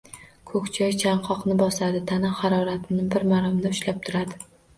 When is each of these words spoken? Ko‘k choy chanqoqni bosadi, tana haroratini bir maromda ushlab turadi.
Ko‘k 0.51 0.69
choy 0.77 0.95
chanqoqni 1.03 1.57
bosadi, 1.59 2.01
tana 2.13 2.33
haroratini 2.41 3.07
bir 3.13 3.27
maromda 3.35 3.75
ushlab 3.77 4.03
turadi. 4.11 4.43